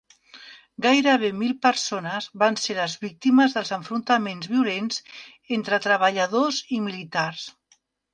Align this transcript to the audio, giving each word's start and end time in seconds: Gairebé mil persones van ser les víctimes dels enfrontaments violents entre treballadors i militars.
Gairebé 0.83 1.27
mil 1.41 1.51
persones 1.65 2.27
van 2.43 2.57
ser 2.61 2.75
les 2.77 2.95
víctimes 3.03 3.53
dels 3.57 3.73
enfrontaments 3.77 4.49
violents 4.53 5.03
entre 5.59 5.81
treballadors 5.85 6.63
i 6.79 6.81
militars. 6.87 7.45